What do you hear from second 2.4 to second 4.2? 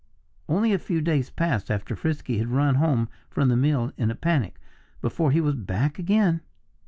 run home from the mill in a